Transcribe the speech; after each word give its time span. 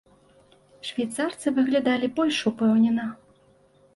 Швейцарцы 0.89 1.47
выглядалі 1.59 2.09
больш 2.19 2.39
упэўнена. 2.53 3.05